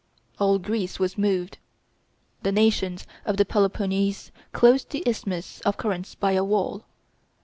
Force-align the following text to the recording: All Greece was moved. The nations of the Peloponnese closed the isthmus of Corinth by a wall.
All 0.39 0.57
Greece 0.57 0.97
was 0.97 1.15
moved. 1.15 1.59
The 2.41 2.51
nations 2.51 3.05
of 3.23 3.37
the 3.37 3.45
Peloponnese 3.45 4.31
closed 4.51 4.89
the 4.89 5.03
isthmus 5.07 5.59
of 5.61 5.77
Corinth 5.77 6.19
by 6.19 6.31
a 6.31 6.43
wall. 6.43 6.85